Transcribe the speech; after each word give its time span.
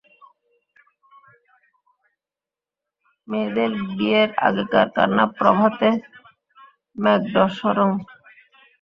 মেয়েদের 3.27 3.71
বিয়ের 3.89 4.29
আগেকার 4.47 4.87
কান্না 4.95 5.25
প্রভাতে 5.37 5.89
মেঘডম্বরং। 6.95 7.89